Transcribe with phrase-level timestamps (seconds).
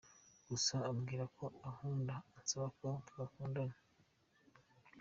[0.49, 3.77] Gusa ambwira ko ankunda ansaba ko twakundana.